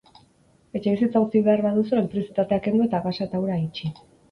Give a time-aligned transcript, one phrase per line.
[0.79, 3.97] Etxebizitza utzi behar baduzu, elektrizitatea kendu eta gasa eta ura itxi.